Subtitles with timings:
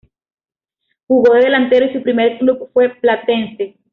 [1.05, 3.77] Jugó de delantero y su primer club fue Platense.